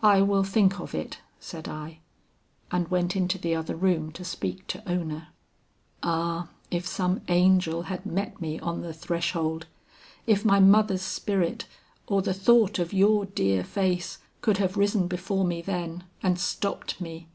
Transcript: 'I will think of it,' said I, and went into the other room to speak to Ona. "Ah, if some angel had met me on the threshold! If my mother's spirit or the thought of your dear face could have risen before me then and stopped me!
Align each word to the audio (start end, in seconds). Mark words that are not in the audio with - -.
'I 0.00 0.22
will 0.22 0.44
think 0.44 0.78
of 0.78 0.94
it,' 0.94 1.18
said 1.40 1.66
I, 1.68 1.98
and 2.70 2.86
went 2.86 3.16
into 3.16 3.36
the 3.36 3.56
other 3.56 3.74
room 3.74 4.12
to 4.12 4.24
speak 4.24 4.64
to 4.68 4.80
Ona. 4.88 5.30
"Ah, 6.04 6.50
if 6.70 6.86
some 6.86 7.20
angel 7.26 7.82
had 7.90 8.06
met 8.06 8.40
me 8.40 8.60
on 8.60 8.82
the 8.82 8.94
threshold! 8.94 9.66
If 10.24 10.44
my 10.44 10.60
mother's 10.60 11.02
spirit 11.02 11.64
or 12.06 12.22
the 12.22 12.32
thought 12.32 12.78
of 12.78 12.92
your 12.92 13.24
dear 13.26 13.64
face 13.64 14.18
could 14.40 14.58
have 14.58 14.76
risen 14.76 15.08
before 15.08 15.44
me 15.44 15.62
then 15.62 16.04
and 16.22 16.38
stopped 16.38 17.00
me! 17.00 17.26